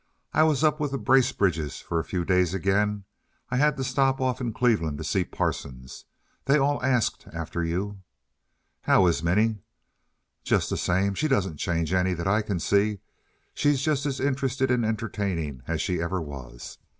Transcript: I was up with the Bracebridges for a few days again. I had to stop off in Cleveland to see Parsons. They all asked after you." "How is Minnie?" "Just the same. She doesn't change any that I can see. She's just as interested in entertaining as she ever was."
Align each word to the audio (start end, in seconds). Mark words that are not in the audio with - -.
I 0.33 0.41
was 0.41 0.63
up 0.63 0.79
with 0.79 0.89
the 0.93 0.97
Bracebridges 0.97 1.79
for 1.79 1.99
a 1.99 2.03
few 2.03 2.25
days 2.25 2.55
again. 2.55 3.03
I 3.51 3.57
had 3.57 3.77
to 3.77 3.83
stop 3.83 4.19
off 4.19 4.41
in 4.41 4.51
Cleveland 4.51 4.97
to 4.97 5.03
see 5.03 5.23
Parsons. 5.23 6.05
They 6.45 6.57
all 6.57 6.81
asked 6.83 7.27
after 7.31 7.63
you." 7.63 7.99
"How 8.81 9.05
is 9.05 9.21
Minnie?" 9.21 9.59
"Just 10.43 10.71
the 10.71 10.75
same. 10.77 11.13
She 11.13 11.27
doesn't 11.27 11.57
change 11.57 11.93
any 11.93 12.15
that 12.15 12.27
I 12.27 12.41
can 12.41 12.59
see. 12.59 12.97
She's 13.53 13.83
just 13.83 14.07
as 14.07 14.19
interested 14.19 14.71
in 14.71 14.83
entertaining 14.83 15.61
as 15.67 15.83
she 15.83 16.01
ever 16.01 16.19
was." 16.19 16.79